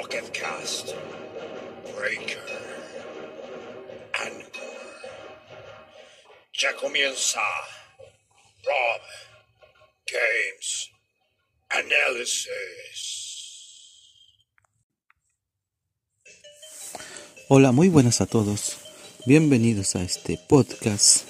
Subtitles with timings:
[0.00, 0.94] Pocket Cast,
[1.96, 2.38] Breaker,
[4.14, 4.76] Anchor.
[6.52, 7.40] Ya comienza
[8.64, 9.02] Rob
[10.06, 10.90] Games
[11.70, 12.48] Analysis.
[17.48, 18.76] Hola, muy buenas a todos.
[19.26, 21.26] Bienvenidos a este podcast,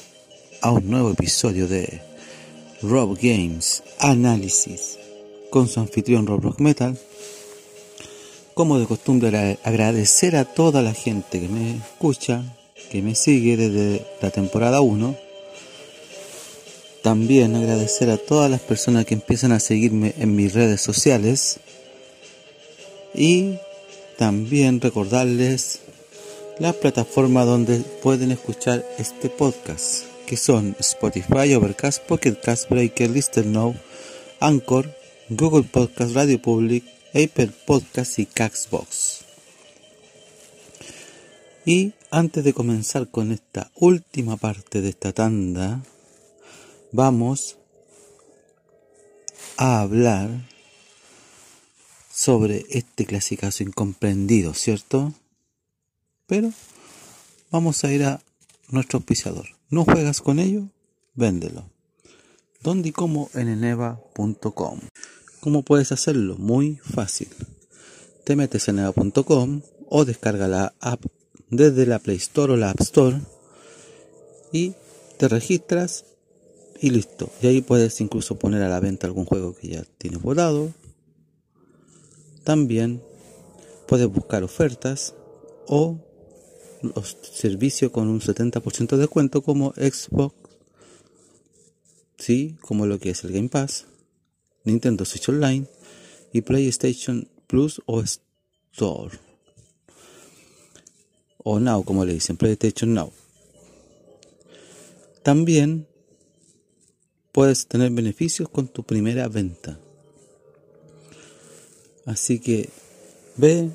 [0.61, 2.03] a un nuevo episodio de
[2.83, 4.99] Rob Games Análisis
[5.51, 6.99] con su anfitrión Rob Rock Metal.
[8.59, 12.43] Como de costumbre, agradecer a toda la gente que me escucha,
[12.91, 15.17] que me sigue desde la temporada 1.
[17.05, 21.61] También agradecer a todas las personas que empiezan a seguirme en mis redes sociales.
[23.15, 23.59] Y
[24.17, 25.79] también recordarles
[26.59, 33.13] la plataforma donde pueden escuchar este podcast, que son Spotify, Overcast, Pocket Cast, Breaker,
[34.41, 34.93] Anchor,
[35.29, 39.25] Google Podcast, Radio Public, Apple Podcast y Caxbox.
[41.67, 45.83] Y antes de comenzar con esta última parte de esta tanda,
[46.93, 47.59] vamos
[49.57, 50.31] a hablar
[52.09, 55.13] sobre este clasicazo incomprendido, ¿cierto?
[56.29, 56.53] Pero
[57.51, 58.23] vamos a ir a
[58.69, 59.57] nuestro auspiciador.
[59.71, 60.69] ¿No juegas con ello?
[61.15, 61.69] Véndelo.
[62.63, 63.29] ¿Dónde y cómo?
[63.35, 64.81] En eneva.com.
[65.41, 66.37] ¿Cómo puedes hacerlo?
[66.37, 67.29] Muy fácil.
[68.25, 71.05] Te metes en eneva.com o descarga la app
[71.49, 73.21] desde la Play Store o la App Store
[74.53, 74.75] y
[75.17, 76.05] te registras
[76.81, 77.31] y listo.
[77.41, 80.73] Y ahí puedes incluso poner a la venta algún juego que ya tienes votado.
[82.45, 83.03] También
[83.87, 85.15] puedes buscar ofertas
[85.67, 85.99] o
[86.83, 90.35] los servicios con un 70% de descuento como Xbox,
[92.17, 93.87] sí, como lo que es el Game Pass,
[94.69, 95.67] Nintendo Switch Online
[96.33, 99.19] y PlayStation Plus o Store.
[101.39, 103.13] O Now, como le dicen, PlayStation Now.
[105.23, 105.87] También
[107.33, 109.79] puedes tener beneficios con tu primera venta.
[112.05, 112.69] Así que
[113.37, 113.71] ve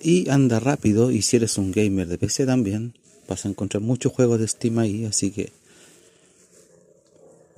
[0.00, 2.94] y anda rápido y si eres un gamer de PC también
[3.28, 5.52] vas a encontrar muchos juegos de Steam ahí, así que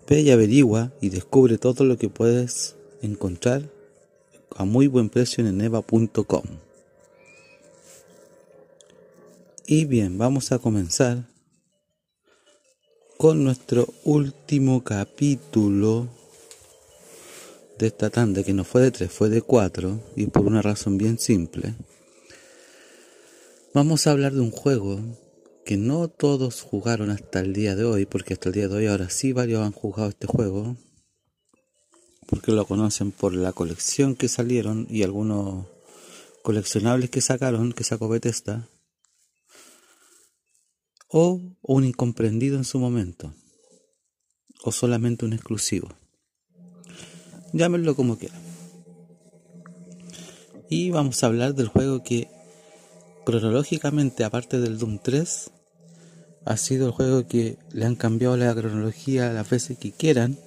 [0.08, 3.62] ve y averigua y descubre todo lo que puedes encontrar
[4.56, 6.44] a muy buen precio en eneva.com.
[9.66, 11.24] Y bien, vamos a comenzar
[13.16, 16.08] con nuestro último capítulo
[17.78, 20.98] de esta tanda que no fue de 3, fue de 4 y por una razón
[20.98, 21.74] bien simple.
[23.72, 25.00] Vamos a hablar de un juego
[25.64, 28.86] que no todos jugaron hasta el día de hoy, porque hasta el día de hoy
[28.86, 30.76] ahora sí varios han jugado este juego,
[32.26, 35.66] porque lo conocen por la colección que salieron y algunos
[36.42, 38.68] coleccionables que sacaron, que sacó Bethesda,
[41.08, 43.34] o un incomprendido en su momento,
[44.62, 45.96] o solamente un exclusivo.
[47.52, 48.42] Llámenlo como quieran.
[50.68, 52.28] Y vamos a hablar del juego que
[53.24, 55.50] cronológicamente, aparte del Doom 3,
[56.44, 60.38] ha sido el juego que le han cambiado la cronología las veces que quieran.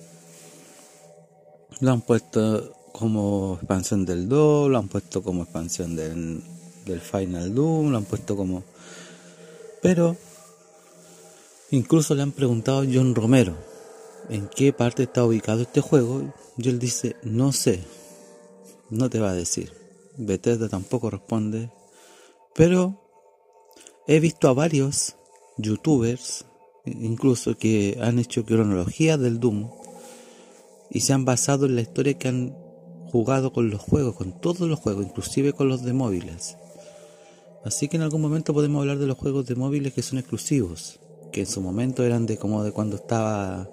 [1.79, 6.41] Lo han puesto como expansión del 2, lo han puesto como expansión del,
[6.85, 8.63] del Final Doom, lo han puesto como...
[9.81, 10.17] Pero
[11.71, 13.55] incluso le han preguntado a John Romero
[14.29, 17.83] en qué parte está ubicado este juego y él dice, no sé,
[18.89, 19.73] no te va a decir.
[20.17, 21.69] Bethesda tampoco responde,
[22.57, 22.99] pero
[24.07, 25.15] he visto a varios
[25.57, 26.43] youtubers,
[26.85, 29.69] incluso que han hecho cronología del Doom
[30.89, 32.55] y se han basado en la historia que han
[33.11, 36.57] jugado con los juegos, con todos los juegos, inclusive con los de móviles.
[37.63, 40.99] Así que en algún momento podemos hablar de los juegos de móviles que son exclusivos,
[41.31, 43.69] que en su momento eran de como de cuando estaba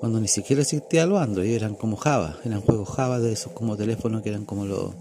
[0.00, 3.76] cuando ni siquiera existía los Android, eran como Java, eran juegos Java de esos como
[3.76, 4.92] teléfonos que eran como los,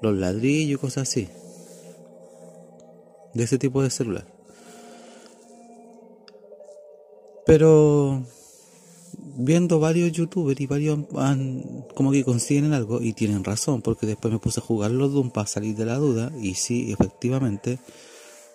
[0.00, 1.28] los ladrillos y cosas así.
[3.36, 4.26] De ese tipo de celular.
[7.44, 8.24] Pero
[9.36, 14.32] viendo varios youtubers y varios han, como que consiguen algo y tienen razón, porque después
[14.32, 17.78] me puse a jugar los Doom para salir de la duda y sí, efectivamente,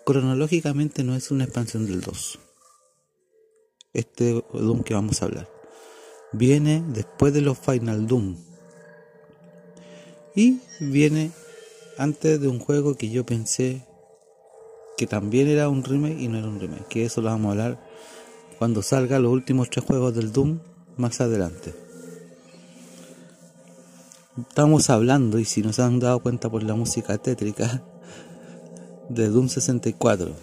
[0.06, 2.40] cronológicamente no es una expansión del 2
[3.94, 5.50] este Doom que vamos a hablar.
[6.32, 8.38] Viene después de los Final Doom.
[10.36, 11.32] Y viene
[11.98, 13.86] antes de un juego que yo pensé
[15.02, 16.86] que también era un remake y no era un remake.
[16.88, 17.80] Que eso lo vamos a hablar
[18.60, 20.60] cuando salga los últimos tres juegos del Doom
[20.96, 21.74] más adelante.
[24.38, 27.82] Estamos hablando, y si nos han dado cuenta por la música tétrica,
[29.10, 30.36] de Doom 64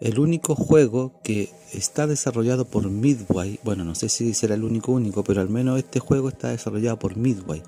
[0.00, 4.92] el único juego que está desarrollado por Midway, bueno, no sé si será el único
[4.92, 7.62] único, pero al menos este juego está desarrollado por Midway.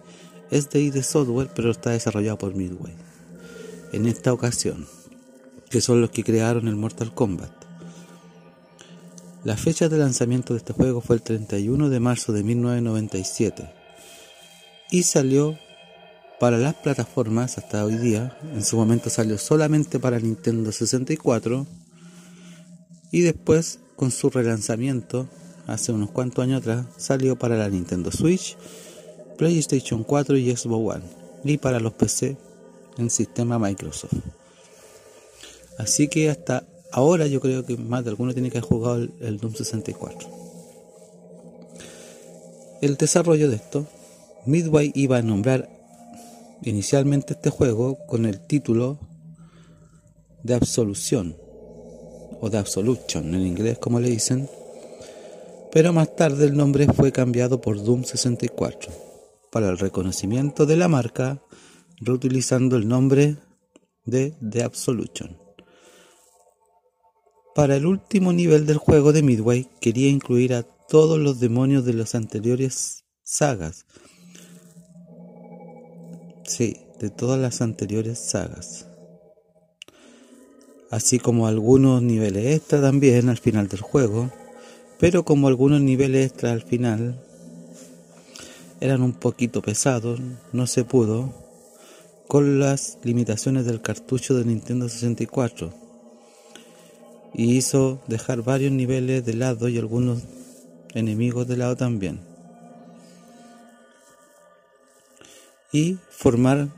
[0.51, 2.95] Es de ID Software, pero está desarrollado por Midway.
[3.93, 4.87] En esta ocasión,
[5.71, 7.51] que son los que crearon el Mortal Kombat.
[9.45, 13.71] La fecha de lanzamiento de este juego fue el 31 de marzo de 1997
[14.91, 15.59] y salió
[16.39, 18.37] para las plataformas hasta hoy día.
[18.55, 21.67] En su momento salió solamente para Nintendo 64
[23.11, 25.29] y después, con su relanzamiento,
[25.67, 28.59] hace unos cuantos años atrás, salió para la Nintendo Switch,
[29.39, 31.05] PlayStation 4 y Xbox One,
[31.45, 32.37] y para los PC
[32.99, 34.15] en sistema Microsoft.
[35.79, 39.13] Así que hasta ahora yo creo que más de alguno tiene que haber jugado el,
[39.21, 40.29] el Doom 64.
[42.81, 43.87] El desarrollo de esto,
[44.47, 45.69] Midway iba a nombrar
[46.63, 48.99] inicialmente este juego con el título
[50.43, 51.37] de Absolución
[52.41, 54.49] o de Absolution en inglés como le dicen,
[55.73, 58.91] pero más tarde el nombre fue cambiado por Doom 64
[59.51, 61.41] para el reconocimiento de la marca
[62.01, 63.37] reutilizando el nombre
[64.05, 65.37] de The Absolution.
[67.55, 71.95] Para el último nivel del juego de Midway quería incluir a todos los demonios de
[71.95, 73.85] las anteriores sagas.
[76.45, 78.89] Sí, de todas las anteriores sagas
[80.91, 84.31] así como algunos niveles extra también al final del juego,
[84.99, 87.23] pero como algunos niveles extra al final
[88.81, 90.21] eran un poquito pesados,
[90.53, 91.48] no se pudo
[92.29, 95.73] con las limitaciones del cartucho de Nintendo 64
[97.35, 100.23] y hizo dejar varios niveles de lado y algunos
[100.95, 102.21] enemigos de lado también.
[105.73, 106.69] Y formar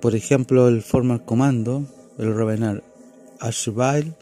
[0.00, 1.84] Por ejemplo, el Formal Commando,
[2.18, 2.84] el Revenar
[3.40, 4.12] Ashvile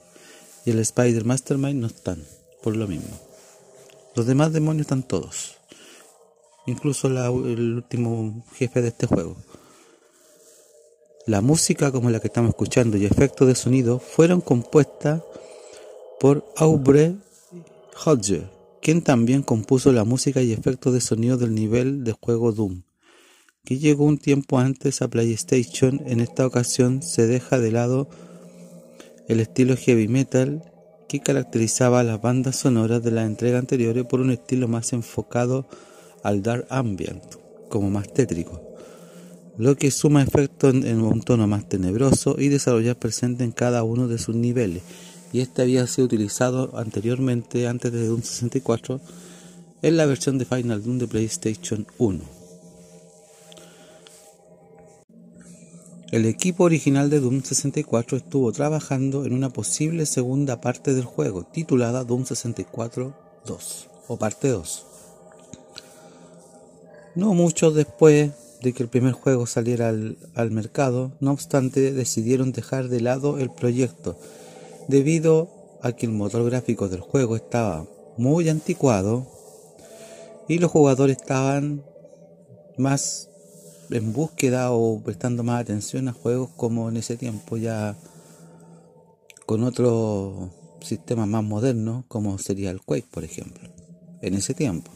[0.65, 2.23] y el Spider Mastermind no están,
[2.63, 3.21] por lo mismo.
[4.15, 5.56] Los demás demonios están todos,
[6.67, 9.37] incluso el último jefe de este juego.
[11.27, 15.23] La música como la que estamos escuchando y efectos de sonido fueron compuestas
[16.21, 17.19] por Aubrey
[18.05, 18.45] Hodge,
[18.81, 22.83] quien también compuso la música y efectos de sonido del nivel de juego Doom
[23.67, 28.09] que llegó un tiempo antes a PlayStation, en esta ocasión se deja de lado
[29.29, 30.73] el estilo heavy metal
[31.09, 35.67] que caracterizaba a las bandas sonoras de las entregas anteriores por un estilo más enfocado
[36.27, 37.23] al dark ambient,
[37.69, 38.61] como más tétrico,
[39.59, 44.09] lo que suma efecto en un tono más tenebroso y desarrollar presente en cada uno
[44.09, 44.83] de sus niveles.
[45.33, 49.01] Y este había sido utilizado anteriormente, antes de Doom 64,
[49.83, 52.21] en la versión de Final Doom de PlayStation 1.
[56.11, 61.45] El equipo original de Doom 64 estuvo trabajando en una posible segunda parte del juego,
[61.45, 63.15] titulada Doom 64
[63.47, 64.96] 2 o parte 2.
[67.17, 72.89] No mucho después de que el primer juego saliera al, mercado, no obstante decidieron dejar
[72.89, 74.19] de lado el proyecto
[74.87, 75.49] debido
[75.81, 77.87] a que el motor gráfico del juego estaba
[78.19, 79.27] muy anticuado
[80.47, 81.83] y los jugadores estaban
[82.77, 83.31] más
[83.91, 87.97] en búsqueda o prestando más atención a juegos como en ese tiempo ya
[89.47, 90.51] con otro
[90.83, 93.71] sistema más moderno como sería el Quake por ejemplo
[94.21, 94.91] en ese tiempo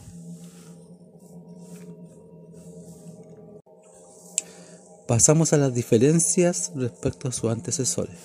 [5.11, 8.15] pasamos a las diferencias respecto a sus antecesores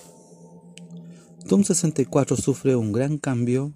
[1.43, 3.73] Doom 64 sufre un gran cambio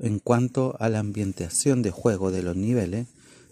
[0.00, 3.08] en cuanto a la ambientación de juego de los niveles,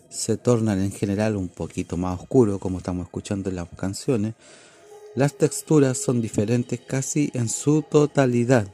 [0.09, 4.35] se tornan en general un poquito más oscuros, como estamos escuchando en las canciones.
[5.17, 8.73] Las texturas son diferentes casi en su totalidad.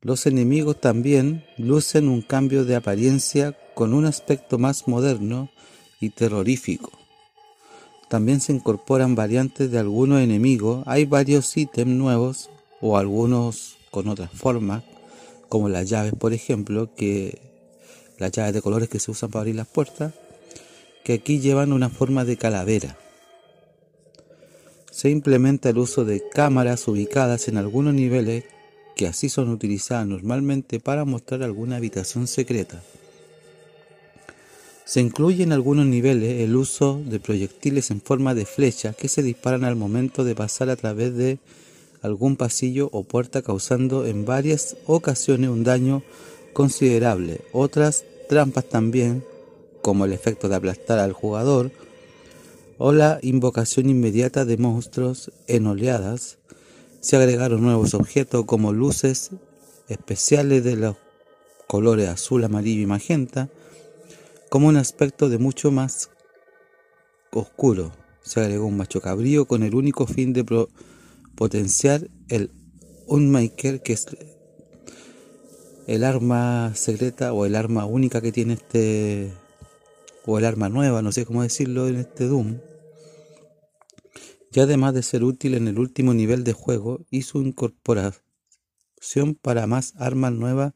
[0.00, 5.50] Los enemigos también lucen un cambio de apariencia con un aspecto más moderno
[6.00, 7.03] y terrorífico.
[8.14, 10.84] También se incorporan variantes de algunos enemigos.
[10.86, 12.48] Hay varios ítems nuevos
[12.80, 14.84] o algunos con otras formas,
[15.48, 17.40] como las llaves, por ejemplo, que
[18.18, 20.12] las llaves de colores que se usan para abrir las puertas,
[21.02, 22.96] que aquí llevan una forma de calavera.
[24.92, 28.44] Se implementa el uso de cámaras ubicadas en algunos niveles
[28.94, 32.80] que así son utilizadas normalmente para mostrar alguna habitación secreta.
[34.84, 39.22] Se incluye en algunos niveles el uso de proyectiles en forma de flecha que se
[39.22, 41.38] disparan al momento de pasar a través de
[42.02, 46.02] algún pasillo o puerta causando en varias ocasiones un daño
[46.52, 47.40] considerable.
[47.52, 49.24] Otras trampas también,
[49.80, 51.72] como el efecto de aplastar al jugador
[52.76, 56.36] o la invocación inmediata de monstruos en oleadas,
[57.00, 59.30] se agregaron nuevos objetos como luces
[59.88, 60.96] especiales de los
[61.66, 63.48] colores azul, amarillo y magenta,
[64.50, 66.10] como un aspecto de mucho más
[67.32, 67.92] oscuro.
[68.22, 70.44] Se agregó un macho cabrío con el único fin de
[71.34, 72.50] potenciar el
[73.06, 74.06] Unmaker, que es
[75.86, 79.32] el arma secreta o el arma única que tiene este,
[80.24, 82.58] o el arma nueva, no sé cómo decirlo en este Doom
[84.54, 88.22] y además de ser útil en el último nivel de juego y su incorporación
[89.42, 90.74] para más armas nuevas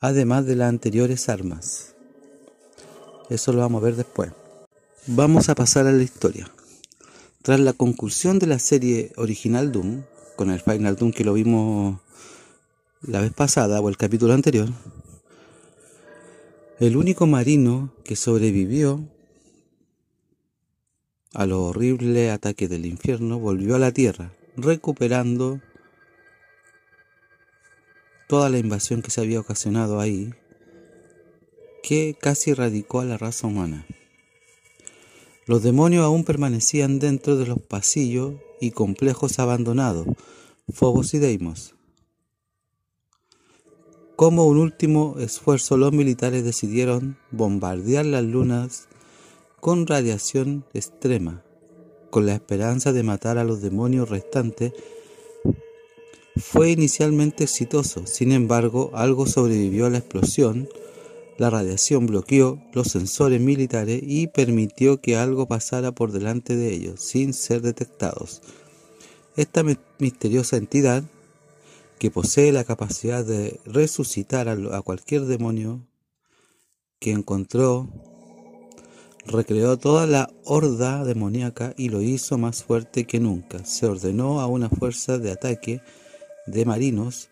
[0.00, 1.94] además de las anteriores armas.
[3.30, 4.32] Eso lo vamos a ver después.
[5.06, 6.50] Vamos a pasar a la historia.
[7.42, 10.02] Tras la conclusión de la serie original Doom,
[10.36, 12.00] con el Final Doom que lo vimos
[13.02, 14.68] la vez pasada o el capítulo anterior,
[16.80, 19.08] el único marino que sobrevivió
[21.32, 25.60] a los horribles ataques del infierno, volvió a la tierra, recuperando
[28.28, 30.34] toda la invasión que se había ocasionado ahí,
[31.82, 33.86] que casi erradicó a la raza humana.
[35.46, 40.06] Los demonios aún permanecían dentro de los pasillos y complejos abandonados,
[40.72, 41.74] Phobos y Deimos.
[44.16, 48.88] Como un último esfuerzo, los militares decidieron bombardear las lunas
[49.60, 51.42] con radiación extrema,
[52.10, 54.72] con la esperanza de matar a los demonios restantes,
[56.36, 58.06] fue inicialmente exitoso.
[58.06, 60.68] Sin embargo, algo sobrevivió a la explosión.
[61.40, 67.00] La radiación bloqueó los sensores militares y permitió que algo pasara por delante de ellos
[67.00, 68.42] sin ser detectados.
[69.36, 69.64] Esta
[69.98, 71.02] misteriosa entidad,
[71.98, 75.80] que posee la capacidad de resucitar a cualquier demonio
[76.98, 77.88] que encontró
[79.24, 83.64] recreó toda la horda demoníaca y lo hizo más fuerte que nunca.
[83.64, 85.80] Se ordenó a una fuerza de ataque
[86.46, 87.29] de marinos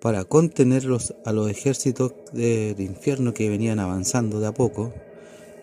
[0.00, 0.84] para contener
[1.24, 4.92] a los ejércitos del infierno que venían avanzando de a poco,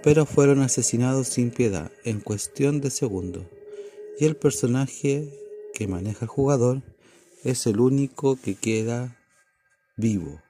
[0.04, 3.46] pero fueron asesinados sin piedad en cuestión de segundos.
[4.20, 5.30] Y el personaje
[5.74, 6.84] que maneja el jugador
[7.44, 9.18] es el único que queda
[9.98, 10.42] vivo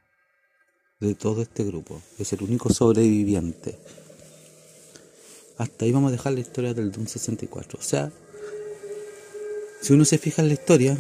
[1.00, 2.02] de todo este grupo.
[2.20, 3.78] Es el único sobreviviente.
[5.58, 7.80] Hasta ahí vamos a dejar la historia del Doom 64.
[7.80, 8.12] O sea,
[9.82, 10.98] si uno se fija en la historia,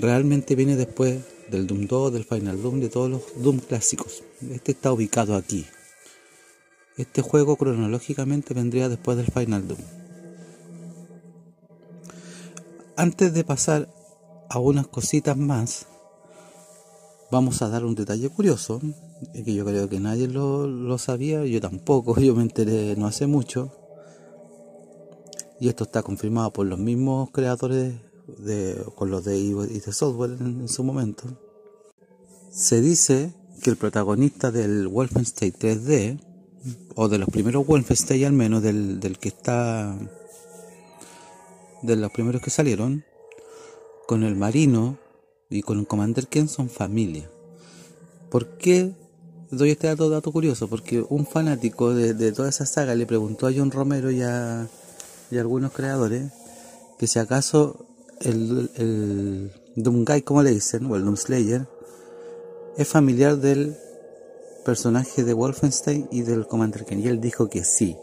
[0.00, 4.22] realmente viene después del Doom 2, del Final Doom, de todos los Doom clásicos.
[4.50, 5.66] Este está ubicado aquí.
[6.96, 9.80] Este juego cronológicamente vendría después del Final Doom.
[12.96, 13.88] Antes de pasar
[14.48, 15.86] a unas cositas más,
[17.30, 18.80] vamos a dar un detalle curioso,
[19.32, 23.72] que yo creo que nadie lo, sabía, yo tampoco, yo me enteré no hace mucho,
[25.60, 27.94] y esto está confirmado por los mismos creadores
[28.26, 31.24] de, con los de y de software en, su momento.
[32.50, 36.20] Se dice que el protagonista del Wolfenstein 3D,
[36.94, 39.96] o de los primeros Wolfenstein al menos, del, del que está,
[41.82, 43.04] de los primeros que salieron,
[44.06, 44.98] con el marino
[45.50, 47.28] y con el Commander Ken son familia.
[48.30, 48.94] ¿Por qué
[49.50, 50.68] doy este dato, dato curioso?
[50.68, 54.68] Porque un fanático de, toda esa saga le preguntó a John Romero y a,
[55.32, 56.32] algunos creadores
[56.98, 57.86] que si acaso
[58.20, 61.66] el, el como le dicen, o el Doomslayer,
[62.76, 63.76] es familiar del
[64.64, 67.00] personaje de Wolfenstein y del Commander Ken.
[67.00, 67.96] Y él dijo que sí.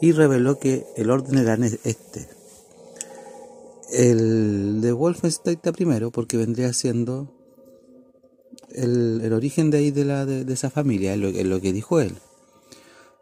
[0.00, 2.26] Y reveló que el orden era este
[3.92, 7.32] El de Wolfenstein está primero porque vendría siendo
[8.70, 11.72] el, el origen de ahí de, la, de, esa familia, es lo, es lo, que
[11.72, 12.14] dijo él.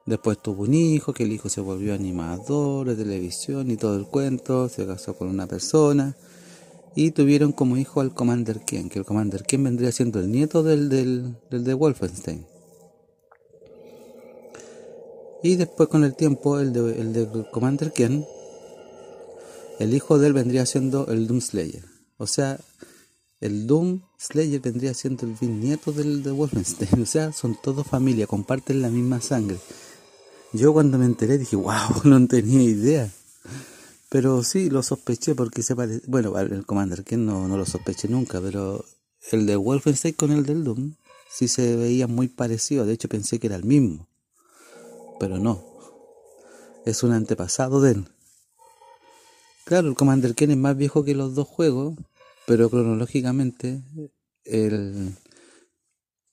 [0.04, 4.06] Después tuvo un hijo, que el hijo se volvió animador de televisión y todo el
[4.06, 6.16] cuento, se casó con una persona
[6.94, 10.62] y tuvieron como hijo al Commander Ken, que el Commander Ken vendría siendo el nieto
[10.62, 12.46] del, del, del de Wolfenstein.
[15.42, 18.24] Y después con el tiempo el de, el de Commander Ken,
[19.78, 21.84] el hijo de él vendría siendo el Doom Slayer.
[22.18, 22.58] O sea,
[23.40, 27.02] el Doom Slayer vendría siendo el bisnieto del de Wolfenstein.
[27.02, 29.58] O sea, son todos familia, comparten la misma sangre.
[30.52, 31.72] Yo cuando me enteré dije, wow,
[32.04, 33.10] no tenía idea.
[34.08, 36.02] Pero sí, lo sospeché porque se parece...
[36.06, 38.84] Bueno, el Commander Ken no, no lo sospeché nunca, pero
[39.30, 40.94] el de Wolfenstein con el del Doom
[41.30, 42.84] sí se veía muy parecido.
[42.84, 44.06] De hecho pensé que era el mismo
[45.22, 45.64] pero no.
[46.84, 48.08] Es un antepasado de él.
[49.64, 51.94] Claro, el Commander Ken es más viejo que los dos juegos,
[52.44, 53.84] pero cronológicamente
[54.44, 55.14] el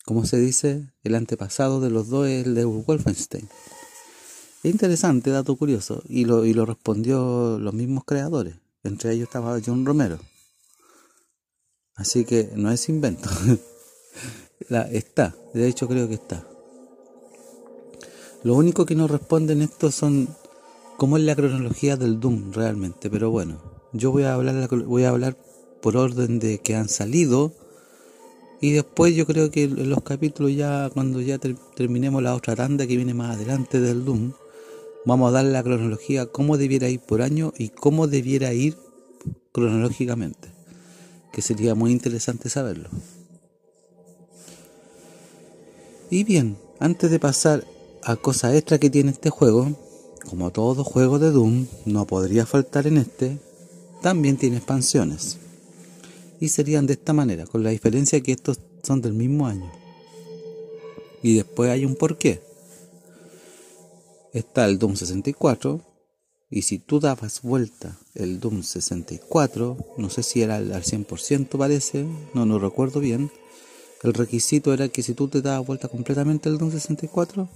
[0.05, 0.91] ¿cómo se dice?
[1.03, 3.47] El antepasado de los dos es el de Wolfenstein.
[4.61, 8.55] Es interesante, dato curioso, y lo, y lo respondió los mismos creadores.
[8.83, 10.19] Entre ellos estaba John Romero.
[11.95, 13.29] Así que no es invento.
[14.69, 16.45] La, está, de hecho creo que está.
[18.43, 20.29] Lo único que nos responden esto son
[20.97, 23.61] cómo es la cronología del Doom realmente, pero bueno,
[23.93, 25.37] yo voy a hablar voy a hablar
[25.81, 27.53] por orden de que han salido
[28.61, 31.39] y después yo creo que los capítulos ya cuando ya
[31.75, 34.33] terminemos la otra tanda que viene más adelante del Doom,
[35.05, 38.77] vamos a dar la cronología cómo debiera ir por año y cómo debiera ir
[39.51, 40.49] cronológicamente,
[41.31, 42.89] que sería muy interesante saberlo.
[46.09, 47.65] Y bien, antes de pasar
[48.03, 49.75] a cosa extra que tiene este juego,
[50.27, 53.39] como todo juego de Doom, no podría faltar en este,
[54.01, 55.37] también tiene expansiones.
[56.39, 59.71] Y serían de esta manera, con la diferencia que estos son del mismo año.
[61.21, 62.41] Y después hay un porqué.
[64.33, 65.81] Está el Doom 64,
[66.51, 72.05] y si tú dabas vuelta el Doom 64, no sé si era al 100% parece,
[72.33, 73.31] no, no recuerdo bien,
[74.01, 77.49] el requisito era que si tú te dabas vuelta completamente el Doom 64,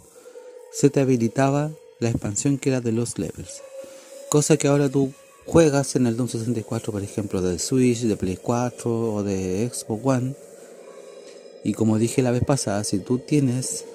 [0.71, 3.61] se te habilitaba la expansión que era de los levels.
[4.29, 5.13] Cosa que ahora tú
[5.45, 10.01] juegas en el Doom 64, por ejemplo, del Switch, de Play 4 o de Xbox
[10.03, 10.35] One.
[11.63, 13.85] Y como dije la vez pasada, si tú tienes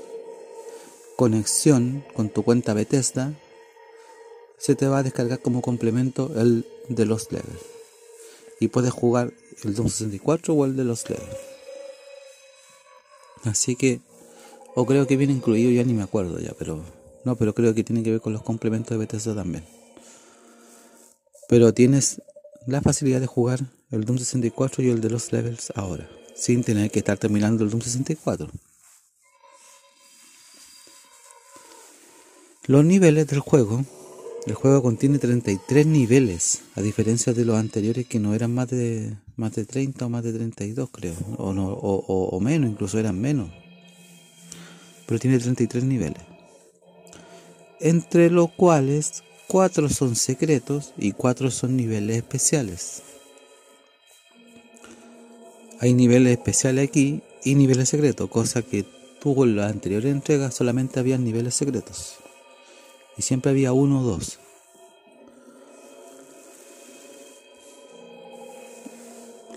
[1.19, 3.35] conexión con tu cuenta Bethesda,
[4.57, 7.59] se te va a descargar como complemento el de los levels.
[8.61, 9.33] Y puedes jugar
[9.65, 11.37] el Doom 64 o el de los levels.
[13.43, 14.01] Así que
[14.77, 16.85] o creo que viene incluido, ya ni me acuerdo ya, pero
[17.25, 19.65] no, pero creo que tiene que ver con los complementos de Bethesda también.
[21.49, 22.23] Pero tienes
[22.65, 23.59] la facilidad de jugar
[23.91, 27.71] el Doom 64 y el de los levels ahora, sin tener que estar terminando el
[27.71, 28.49] Doom 64.
[32.69, 33.85] Los niveles del juego,
[34.47, 39.17] el juego contiene 33 niveles, a diferencia de los anteriores que no eran más de
[39.37, 43.21] más de 30 o más de 32 creo, o, no, o, o menos, incluso eran
[43.21, 43.51] menos
[45.09, 46.23] pero tiene 33 niveles,
[47.81, 53.03] entre los cuales 4 son secretos y 4 son niveles especiales.
[55.81, 58.85] Hay niveles especiales aquí y niveles secretos, cosa que
[59.19, 62.19] tuvo en la anterior entrega solamente había niveles secretos.
[63.19, 64.39] Y siempre había uno o dos.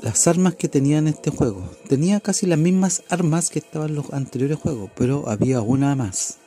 [0.01, 1.63] las armas que tenía en este juego.
[1.87, 6.39] Tenía casi las mismas armas que estaban en los anteriores juegos, pero había una más.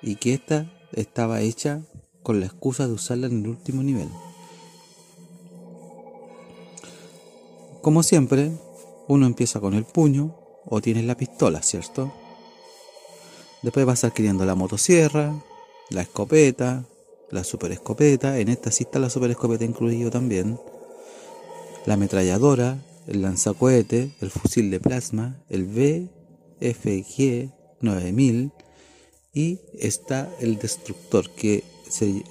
[0.00, 1.82] Y que esta estaba hecha
[2.22, 4.08] con la excusa de usarla en el último nivel.
[7.82, 8.52] Como siempre,
[9.08, 12.12] uno empieza con el puño o tienes la pistola, ¿cierto?
[13.62, 15.34] Después vas adquiriendo la motosierra,
[15.92, 16.84] la escopeta,
[17.30, 18.38] la super escopeta.
[18.38, 20.58] En esta sí está la super escopeta incluido también.
[21.86, 27.50] La ametralladora, el lanzacohete, el fusil de plasma, el BFG
[27.80, 28.52] 9000
[29.34, 31.64] y está el destructor que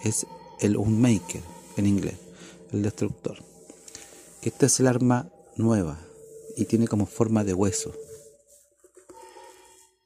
[0.03, 0.25] es
[0.59, 1.41] el Unmaker
[1.77, 2.15] en inglés,
[2.71, 3.43] el destructor.
[4.41, 5.99] Esta es el arma nueva
[6.55, 7.93] y tiene como forma de hueso.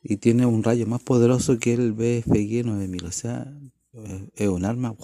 [0.07, 3.51] Y tiene un rayo más poderoso que el BFG 9000, o sea,
[4.35, 4.95] es un arma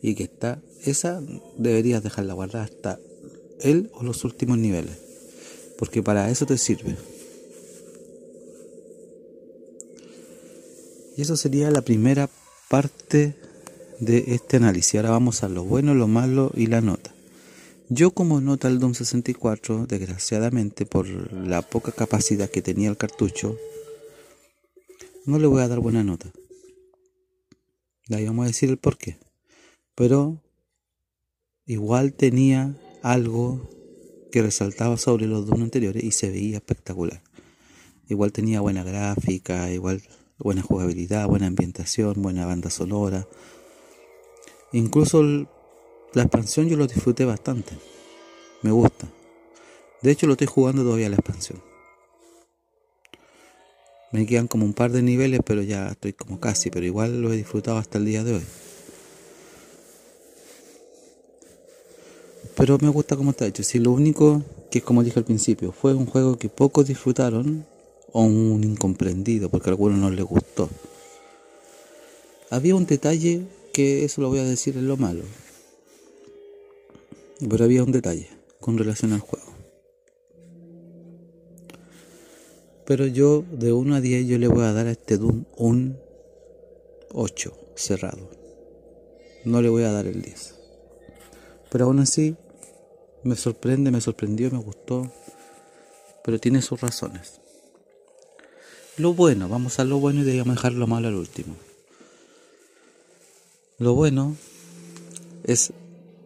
[0.00, 1.22] y que está, esa
[1.58, 2.98] deberías dejarla guardada hasta
[3.60, 4.96] él o los últimos niveles,
[5.78, 6.96] porque para eso te sirve.
[11.16, 12.30] Y eso sería la primera
[12.70, 13.36] parte
[14.00, 14.94] de este análisis.
[14.94, 17.14] Ahora vamos a lo bueno, lo malo y la nota.
[17.90, 23.58] Yo como nota el Doom 64, desgraciadamente por la poca capacidad que tenía el cartucho,
[25.24, 26.32] no le voy a dar buena nota.
[28.10, 29.18] ahí vamos a decir el por qué.
[29.94, 30.42] Pero
[31.66, 33.70] igual tenía algo
[34.30, 37.22] que resaltaba sobre los dos anteriores y se veía espectacular.
[38.08, 40.02] Igual tenía buena gráfica, igual
[40.38, 43.28] buena jugabilidad, buena ambientación, buena banda sonora.
[44.72, 47.76] Incluso la expansión yo lo disfruté bastante.
[48.62, 49.08] Me gusta.
[50.02, 51.71] De hecho lo estoy jugando todavía la expansión.
[54.12, 57.32] Me quedan como un par de niveles, pero ya estoy como casi, pero igual lo
[57.32, 58.42] he disfrutado hasta el día de hoy.
[62.54, 63.62] Pero me gusta cómo está hecho.
[63.62, 67.66] Si lo único que, como dije al principio, fue un juego que pocos disfrutaron
[68.12, 70.68] o un incomprendido, porque a algunos no les gustó.
[72.50, 75.24] Había un detalle que eso lo voy a decir en lo malo.
[77.48, 78.28] Pero había un detalle
[78.60, 79.51] con relación al juego.
[82.92, 85.98] Pero yo de 1 a 10 yo le voy a dar a este Doom un
[87.14, 88.28] 8 cerrado.
[89.46, 90.54] No le voy a dar el 10.
[91.70, 92.36] Pero aún así
[93.22, 95.10] me sorprende, me sorprendió, me gustó.
[96.22, 97.40] Pero tiene sus razones.
[98.98, 101.56] Lo bueno, vamos a lo bueno y debemos dejar lo malo al último.
[103.78, 104.36] Lo bueno
[105.44, 105.72] es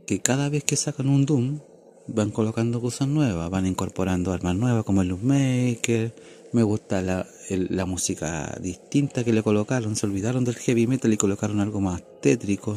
[0.05, 1.61] que cada vez que sacan un Doom
[2.09, 6.12] van colocando cosas nuevas, van incorporando armas nuevas como el Loop Maker,
[6.52, 9.96] me gusta la, la, música distinta que le colocaron.
[9.96, 12.76] Se olvidaron del heavy metal y colocaron algo más tétrico.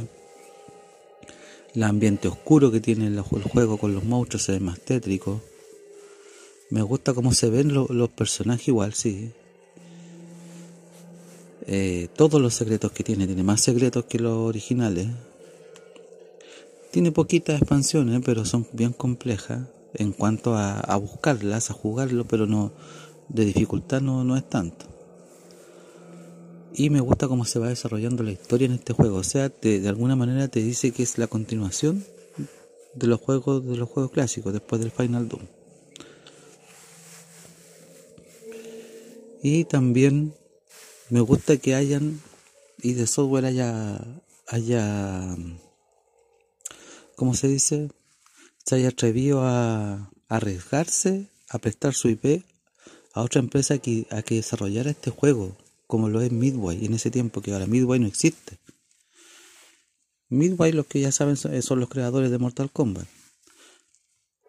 [1.74, 5.42] El ambiente oscuro que tiene el, juego con los monstruos se ve más tétrico.
[6.70, 9.32] Me gusta cómo se ven los personajes igual, sí.
[11.66, 15.08] Eh, todos los secretos que tiene, tiene más secretos que los originales.
[16.92, 22.48] Tiene poquitas expansiones, pero son bien complejas en cuanto a, a buscarlas, a jugarlo, pero
[22.48, 22.72] no,
[23.30, 24.86] de dificultad no, no es tanto.
[26.74, 29.18] Y me gusta cómo se va desarrollando la historia en este juego.
[29.18, 32.04] O sea, de alguna manera te dice que es la continuación
[32.94, 35.44] de los juegos de los juegos clásicos después del Final Doom.
[39.42, 40.34] Y también
[41.10, 42.22] me gusta que hayan
[42.82, 44.00] y de software haya
[44.48, 45.36] haya
[47.16, 47.90] ¿cómo se dice?
[48.66, 52.44] se haya atrevido a arriesgarse a prestar su IP
[53.14, 55.56] a otra empresa que, a que desarrollara este juego,
[55.88, 58.60] como lo es Midway, en ese tiempo que ahora Midway no existe.
[60.30, 63.08] Midway, los que ya saben, son, los creadores de Mortal Kombat.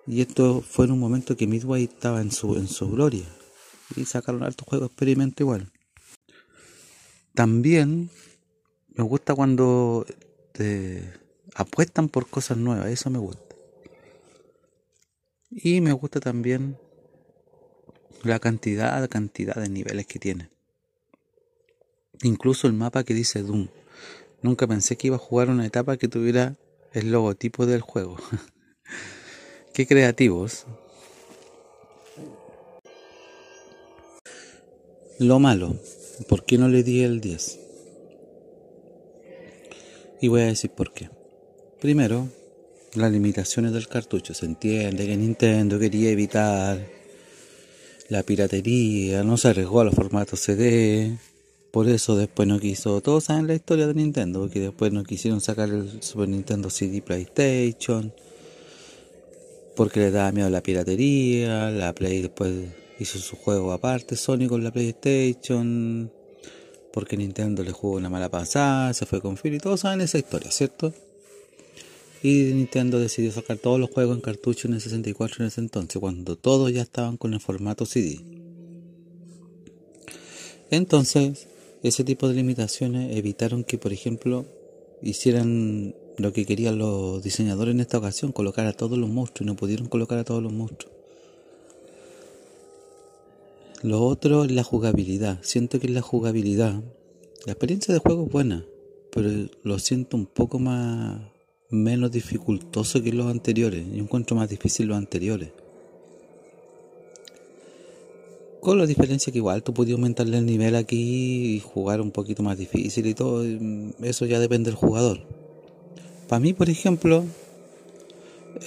[0.07, 3.25] Y esto fue en un momento que Midway estaba en su, en su gloria.
[3.97, 5.73] Y sacaron alto juego experimento igual.
[7.35, 8.11] También
[8.89, 10.05] me gusta cuando
[10.53, 11.11] te
[11.55, 13.57] apuestan por cosas nuevas, eso me gusta.
[15.51, 16.77] Y me gusta también
[18.23, 20.51] la cantidad, cantidad de niveles que tiene.
[22.23, 23.69] Incluso el mapa que dice Doom.
[24.43, 26.57] Nunca pensé que iba a jugar una etapa que tuviera
[26.93, 28.17] el logotipo del juego.
[29.75, 30.67] Qué creativos.
[35.19, 35.77] Lo malo,
[36.29, 37.59] ¿por qué no le di el 10?
[40.23, 41.11] Y voy a decir por qué.
[41.79, 42.29] Primero,
[42.95, 44.35] las limitaciones del cartucho.
[44.35, 47.00] Se entiende que Nintendo quería evitar
[48.11, 51.17] la piratería, no se arriesgó a los formatos CD,
[51.71, 55.41] por eso después no quiso, todos saben la historia de Nintendo, porque después no quisieron
[55.41, 58.13] sacar el Super Nintendo CD PlayStation,
[59.77, 62.53] porque le daba miedo la piratería, la Play después
[62.99, 66.11] hizo su juego aparte, Sony con la PlayStation,
[66.93, 70.19] porque Nintendo le jugó una mala pasada, se fue con Phil y todos saben esa
[70.19, 70.93] historia, ¿cierto?
[72.23, 75.99] Y Nintendo decidió sacar todos los juegos en cartucho en el 64 en ese entonces,
[75.99, 78.21] cuando todos ya estaban con el formato CD.
[80.71, 81.49] Entonces,
[81.83, 84.45] ese tipo de limitaciones evitaron que, por ejemplo,
[85.03, 89.51] hicieran lo que querían los diseñadores en esta ocasión, colocar a todos los monstruos, y
[89.51, 90.95] no pudieron colocar a todos los monstruos.
[93.83, 95.39] Lo otro es la jugabilidad.
[95.43, 96.83] Siento que la jugabilidad,
[97.47, 98.67] la experiencia de juego es buena,
[99.11, 99.31] pero
[99.63, 101.23] lo siento un poco más
[101.71, 103.87] menos dificultoso que los anteriores.
[103.93, 105.51] Yo encuentro más difícil los anteriores.
[108.61, 112.43] Con la diferencia que igual tú podías aumentarle el nivel aquí y jugar un poquito
[112.43, 113.43] más difícil y todo.
[114.03, 115.21] Eso ya depende del jugador.
[116.29, 117.25] Para mí, por ejemplo,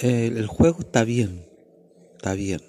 [0.02, 1.44] el juego está bien.
[2.16, 2.60] Está bien.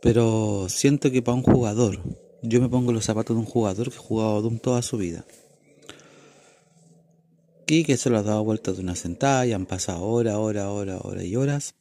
[0.00, 1.98] Pero siento que para un jugador,
[2.42, 5.24] yo me pongo los zapatos de un jugador que ha jugado Doom toda su vida
[7.68, 11.00] que se lo ha dado vuelta de una sentada y han pasado horas, horas, horas,
[11.04, 11.74] horas y horas.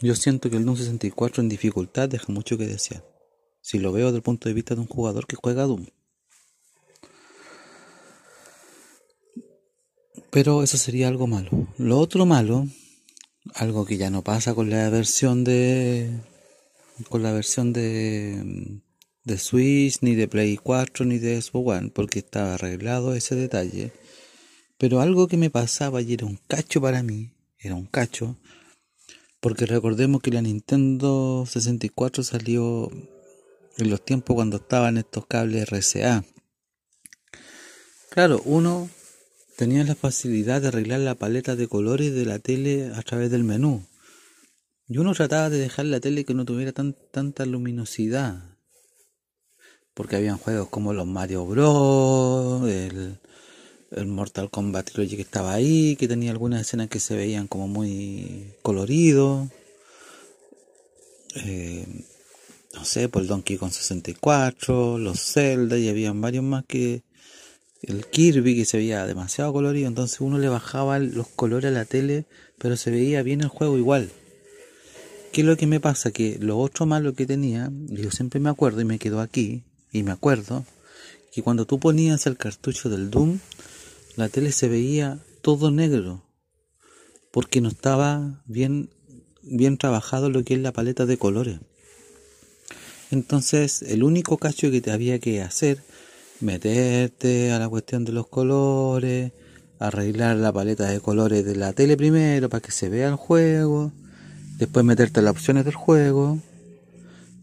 [0.00, 3.04] Yo siento que el Doom 64 en dificultad deja mucho que desear.
[3.60, 5.86] Si lo veo desde el punto de vista de un jugador que juega Doom.
[10.30, 11.68] Pero eso sería algo malo.
[11.76, 12.66] Lo otro malo,
[13.54, 16.10] algo que ya no pasa con la versión de
[17.10, 18.80] con la versión de
[19.24, 23.92] de Switch, ni de Play 4, ni de Xbox One, porque estaba arreglado ese detalle.
[24.78, 28.36] Pero algo que me pasaba y era un cacho para mí, era un cacho,
[29.40, 32.90] porque recordemos que la Nintendo 64 salió
[33.78, 36.24] en los tiempos cuando estaban estos cables RCA.
[38.10, 38.88] Claro, uno
[39.56, 43.44] tenía la facilidad de arreglar la paleta de colores de la tele a través del
[43.44, 43.86] menú.
[44.88, 48.56] Y uno trataba de dejar la tele que no tuviera tan, tanta luminosidad
[49.96, 53.18] porque habían juegos como los Mario Bros, el,
[54.06, 58.52] Mortal Kombat Trilogy que estaba ahí, que tenía algunas escenas que se veían como muy
[58.62, 59.48] coloridos.
[61.36, 61.86] Eh,
[62.74, 67.02] no sé, por el Donkey Kong 64, los Zelda, y habían varios más que
[67.82, 71.84] el Kirby que se veía demasiado colorido, entonces uno le bajaba los colores a la
[71.84, 72.26] tele,
[72.58, 74.10] pero se veía bien el juego igual.
[75.32, 76.10] ¿Qué es lo que me pasa?
[76.10, 80.02] Que lo otro malo que tenía, yo siempre me acuerdo y me quedo aquí, y
[80.02, 80.64] me acuerdo
[81.32, 83.38] que cuando tú ponías el cartucho del Doom,
[84.16, 86.24] la tele se veía todo negro,
[87.30, 88.90] porque no estaba bien,
[89.42, 91.60] bien trabajado lo que es la paleta de colores.
[93.10, 95.82] Entonces, el único cacho que te había que hacer,
[96.40, 99.32] meterte a la cuestión de los colores,
[99.78, 103.92] arreglar la paleta de colores de la tele primero para que se vea el juego,
[104.56, 106.40] después meterte las opciones del juego,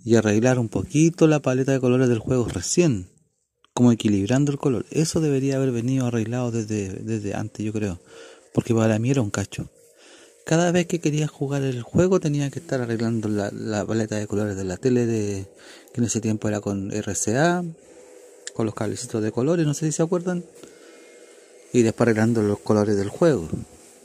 [0.03, 3.12] y arreglar un poquito la paleta de colores del juego recién,
[3.73, 4.86] como equilibrando el color.
[4.91, 7.99] Eso debería haber venido arreglado desde, desde antes, yo creo,
[8.53, 9.67] porque para mí era un cacho.
[10.45, 14.27] Cada vez que quería jugar el juego tenía que estar arreglando la, la paleta de
[14.27, 15.45] colores de la tele, de,
[15.93, 17.63] que en ese tiempo era con RCA,
[18.53, 20.43] con los cablecitos de colores, no sé si se acuerdan,
[21.71, 23.47] y después arreglando los colores del juego.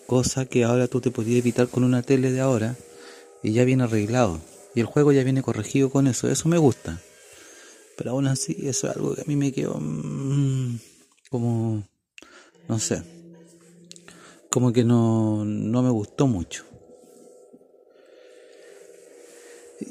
[0.07, 2.76] Cosa que ahora tú te podías evitar con una tele de ahora
[3.42, 4.40] y ya viene arreglado.
[4.74, 6.31] Y el juego ya viene corregido con eso.
[6.31, 7.00] Eso me gusta.
[7.98, 10.78] Pero aún así, eso es algo que a mí me quedó mm,
[11.30, 11.82] como,
[12.68, 13.02] no sé,
[14.48, 16.64] como que no, no me gustó mucho.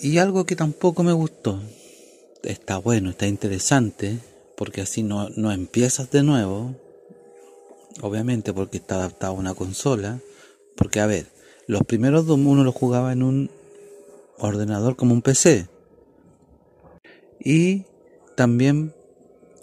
[0.02, 1.62] Y algo que tampoco me gustó,
[2.44, 4.20] está bueno, está interesante,
[4.56, 6.76] porque así no, no empiezas de nuevo,
[8.02, 10.22] obviamente porque está adaptado a una consola,
[10.78, 11.28] porque a ver,
[11.68, 13.52] los primeros dos uno los jugaba en un
[14.38, 15.68] ordenador como un PC.
[17.40, 17.84] Y
[18.38, 18.94] también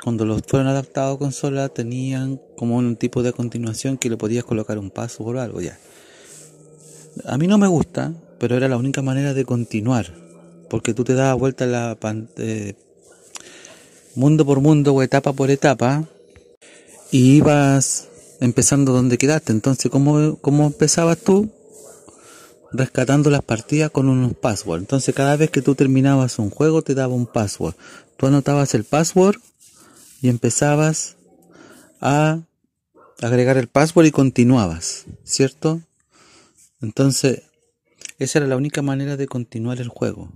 [0.02, 4.44] cuando los fueron adaptados a consola tenían como un tipo de continuación que le podías
[4.44, 5.78] colocar un paso o algo ya.
[7.24, 10.12] A mí no me gusta, pero era la única manera de continuar,
[10.68, 11.96] porque tú te dabas vuelta la
[12.36, 12.74] eh,
[14.16, 16.04] mundo por mundo o etapa por etapa
[17.12, 18.08] y ibas
[18.40, 19.52] empezando donde quedaste.
[19.52, 21.48] Entonces, ¿cómo, cómo empezabas tú?
[22.74, 24.82] Rescatando las partidas con unos passwords.
[24.82, 27.74] Entonces cada vez que tú terminabas un juego te daba un password.
[28.16, 29.36] Tú anotabas el password
[30.20, 31.16] y empezabas
[32.00, 32.40] a
[33.20, 35.80] agregar el password y continuabas, ¿cierto?
[36.80, 37.42] Entonces
[38.18, 40.32] esa era la única manera de continuar el juego.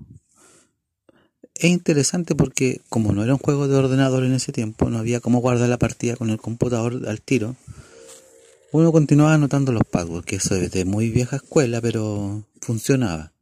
[1.54, 5.20] Es interesante porque como no era un juego de ordenador en ese tiempo, no había
[5.20, 7.56] cómo guardar la partida con el computador al tiro
[8.72, 13.32] uno continuaba anotando los passwords, que eso es de muy vieja escuela, pero funcionaba.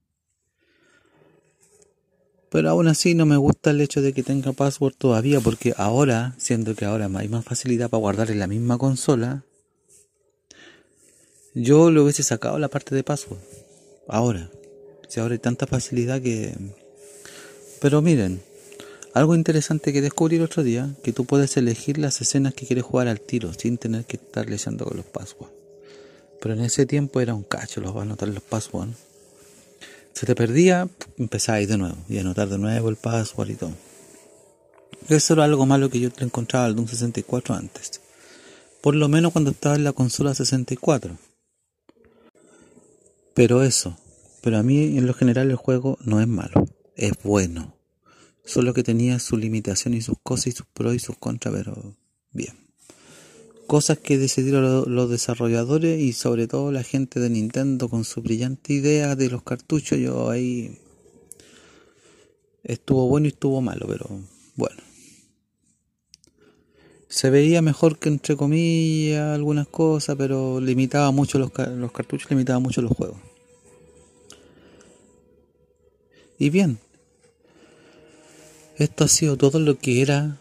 [2.51, 6.35] Pero aún así no me gusta el hecho de que tenga password todavía, porque ahora,
[6.39, 9.45] siendo que ahora hay más facilidad para guardar en la misma consola,
[11.55, 13.41] yo le hubiese sacado la parte de password.
[14.09, 14.51] Ahora.
[15.09, 16.55] Si ahora hay tanta facilidad que...
[17.81, 18.43] Pero miren,
[19.17, 22.85] algo interesante que descubrí el otro día, que tú puedes elegir las escenas que quieres
[22.85, 25.55] jugar al tiro, sin tener que estar leyendo con los passwords.
[26.39, 28.95] Pero en ese tiempo era un cacho, los a anotar los passwords.
[30.13, 33.73] Se te perdía, empezabas de nuevo, y anotar de nuevo el password y todo.
[35.09, 38.03] Eso era algo malo que yo te encontraba al Doom 64 antes.
[38.83, 41.17] Por lo menos cuando estaba en la consola 64.
[43.33, 43.97] Pero eso,
[44.43, 47.76] pero a mí en lo general el juego no es malo, es bueno
[48.47, 51.97] Solo que tenía su limitación y sus cosas y sus pros y sus contras, pero
[52.33, 52.55] bien.
[53.67, 58.73] Cosas que decidieron los desarrolladores y sobre todo la gente de Nintendo con su brillante
[58.73, 59.99] idea de los cartuchos.
[59.99, 60.79] Yo ahí
[62.63, 64.09] estuvo bueno y estuvo malo, pero
[64.55, 64.81] bueno.
[67.09, 72.61] se veía mejor que entre comillas algunas cosas, pero limitaba mucho los, los cartuchos, limitaba
[72.61, 73.19] mucho los juegos.
[76.39, 76.79] Y bien,
[78.79, 80.39] esto ha sido todo lo que era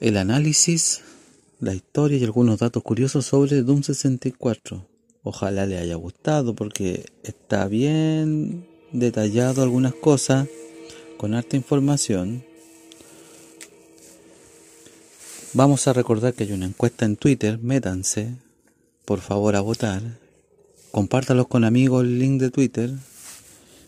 [0.00, 1.00] el análisis,
[1.58, 4.86] la historia y algunos datos curiosos sobre Doom 64.
[5.22, 10.48] Ojalá le haya gustado porque está bien detallado algunas cosas
[11.16, 12.44] con harta información.
[15.54, 18.34] Vamos a recordar que hay una encuesta en Twitter, métanse,
[19.06, 20.02] por favor a votar,
[20.90, 22.90] compártalos con amigos el link de Twitter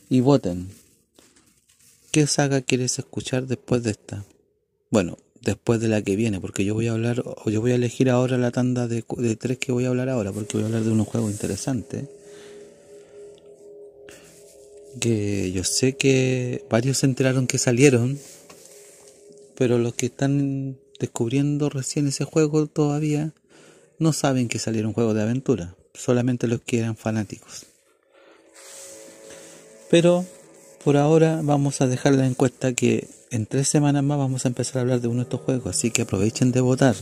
[0.09, 0.78] y voten.
[2.19, 4.25] ¿Qué saga quieres escuchar después de esta?
[4.91, 7.77] Bueno, después de la que viene, porque yo voy a hablar, o yo voy a
[7.77, 9.05] elegir ahora la tanda de,
[9.37, 12.07] tres que voy a hablar ahora, porque voy a hablar de unos juegos interesantes.
[15.01, 18.19] Que yo sé que varios se enteraron que salieron,
[19.55, 23.33] pero los que están descubriendo recién ese juego todavía
[24.01, 27.67] no saben que salieron juegos de aventura, solamente los que eran fanáticos.
[29.89, 30.27] Pero
[30.89, 34.79] por ahora vamos a dejar la encuesta que en tres semanas más vamos a empezar
[34.79, 36.97] a hablar de uno de estos juegos, así que aprovechen de votar.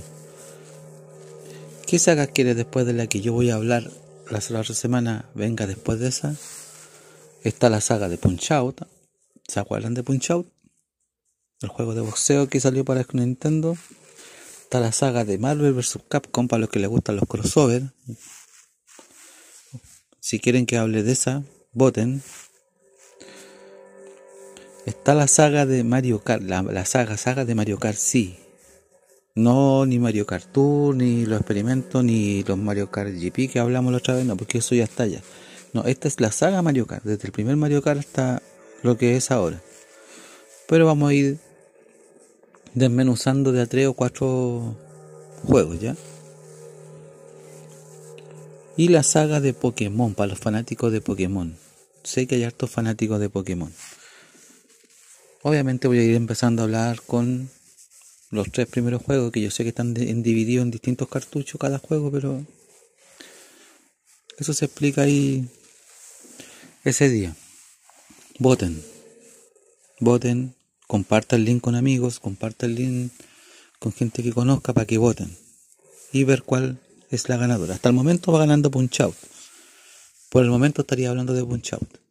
[1.87, 3.89] ¿Qué saga quiere después de la que yo voy a hablar
[4.29, 5.31] la otra semana?
[5.37, 6.35] Venga después de esa.
[7.45, 8.81] Está la saga de Punch Out.
[9.47, 10.49] ¿Se acuerdan de Punch Out?
[11.61, 13.77] El juego de boxeo que salió para Nintendo.
[14.65, 16.01] Está la saga de Marvel vs.
[16.09, 17.87] Capcom para los que les gustan los crossovers.
[20.19, 22.21] Si quieren que hable de esa, voten.
[24.87, 28.39] Está la saga de Mario Kart, la, saga, saga de Mario Kart, sí.
[29.35, 33.91] No ni Mario Kart Tour, ni los experimentos, ni los Mario Kart GP que hablamos
[33.91, 35.21] la otra vez, no, porque eso ya está ya.
[35.73, 38.41] No, esta es la saga Mario Kart, desde el primer Mario Kart hasta
[38.85, 39.61] lo que es ahora.
[40.69, 41.39] Pero vamos a ir
[42.75, 44.77] desmenuzando de a tres o cuatro
[45.45, 45.97] juegos, ¿ya?
[48.77, 51.57] Y la saga de Pokémon, para los fanáticos de Pokémon.
[52.05, 53.73] Sé que hay hartos fanáticos de Pokémon.
[55.49, 57.49] Obviamente voy a ir empezando a hablar con
[58.31, 62.11] los tres primeros juegos que yo sé que están divididos en distintos cartuchos cada juego,
[62.11, 62.45] pero
[64.39, 65.49] eso se explica ahí
[66.83, 67.37] ese día.
[68.41, 68.83] Voten.
[70.01, 70.57] Voten.
[70.89, 73.13] Comparta el link con amigos, comparta el link
[73.79, 75.31] con gente que conozca para que voten
[76.11, 76.81] y ver cuál
[77.13, 77.75] es la ganadora.
[77.75, 79.17] Hasta el momento va ganando Punch Out.
[80.29, 82.06] Por el momento estaría hablando de Punch Out.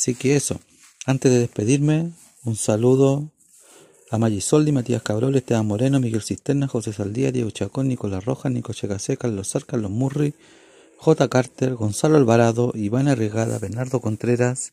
[0.00, 0.58] Así que eso,
[1.04, 2.12] antes de despedirme,
[2.44, 3.30] un saludo
[4.10, 8.72] a Magisoldi, Matías Cabrol, Esteban Moreno, Miguel Cisterna, José Saldía, Diego Chacón, Nicolás Rojas, Nico
[8.72, 10.32] Checasé, Carlos Sar, Carlos Murri,
[10.96, 11.28] J.
[11.28, 14.72] Carter, Gonzalo Alvarado, Iván Arregada, Bernardo Contreras,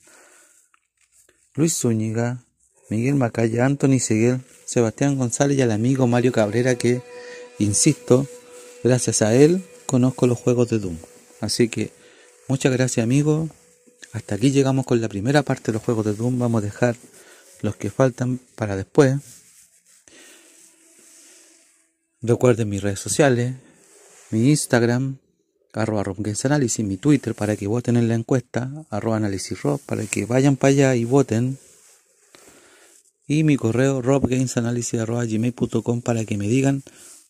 [1.55, 2.45] Luis Zúñiga,
[2.89, 7.01] Miguel Macaya, Anthony Seguel, Sebastián González y al amigo Mario Cabrera que,
[7.59, 8.27] insisto,
[8.81, 10.95] gracias a él conozco los juegos de Doom.
[11.41, 11.91] Así que
[12.47, 13.49] muchas gracias amigo,
[14.17, 16.39] hasta aquí llegamos con la primera parte de los juegos de Doom.
[16.39, 16.95] Vamos a dejar
[17.62, 19.15] los que faltan para después.
[22.21, 23.53] Recuerden mis redes sociales,
[24.32, 25.19] mi Instagram,
[25.71, 26.03] arroba
[26.43, 30.56] Analysis, mi Twitter para que voten en la encuesta, arroba Análisis Rob, para que vayan
[30.56, 31.60] para allá y voten.
[33.27, 36.82] Y mi correo robgamesanalysis.gmail.com para que me digan,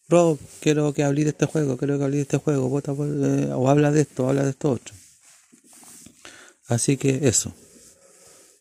[0.08, 3.52] Rob, quiero que hable de este juego, quiero que hable de este juego, vota eh,
[3.54, 4.95] o habla de esto, habla de esto otro.
[6.67, 7.53] Así que eso.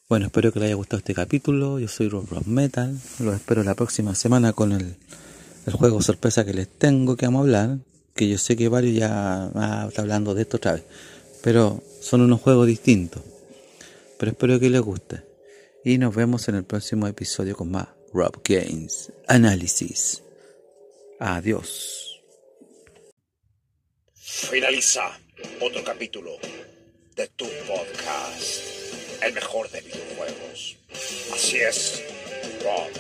[0.09, 1.81] Bueno, espero que les haya gustado este capítulo.
[1.81, 2.97] Yo soy Rob Metal.
[3.19, 4.97] Los espero la próxima semana con el,
[5.67, 7.79] el, juego sorpresa que les tengo que vamos hablar.
[8.15, 10.85] Que yo sé que varios ya ah, están hablando de esto otra vez.
[11.43, 13.23] Pero son unos juegos distintos.
[14.19, 15.23] Pero espero que les guste.
[15.85, 20.23] Y nos vemos en el próximo episodio con más Rob Games Análisis.
[21.19, 22.23] Adiós.
[24.15, 25.19] Finaliza
[25.61, 26.31] otro capítulo
[27.17, 28.63] de tu podcast,
[29.23, 30.77] el mejor de videojuegos.
[31.33, 32.03] Así es,
[32.63, 32.91] Rob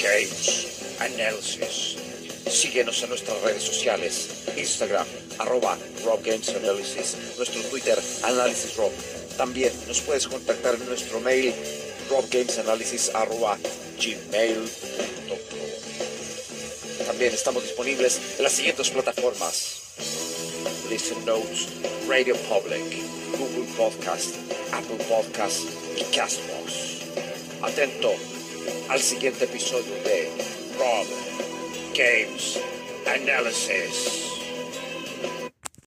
[0.00, 0.66] Games
[1.00, 1.96] Analysis.
[2.48, 5.06] Síguenos en nuestras redes sociales, Instagram,
[5.38, 8.92] arroba Rob Games Analysis, nuestro Twitter, Análisis Rob.
[9.36, 11.52] También nos puedes contactar en nuestro mail,
[12.08, 13.58] robgamesanalysis arroba
[14.00, 15.38] gmail.com.
[17.04, 20.27] También estamos disponibles en las siguientes plataformas.
[20.88, 21.68] Listen Notes,
[22.08, 22.82] Radio Public,
[23.36, 24.36] Google Podcast,
[24.72, 27.02] Apple Podcast y Castbox.
[27.62, 28.12] Atento
[28.88, 30.30] al siguiente episodio de
[30.78, 31.06] Rob
[31.94, 32.58] Games
[33.06, 34.27] Analysis.